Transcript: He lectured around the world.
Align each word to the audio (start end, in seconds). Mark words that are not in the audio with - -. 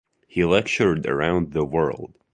He 0.27 0.43
lectured 0.43 1.05
around 1.05 1.51
the 1.53 1.63
world. 1.63 2.15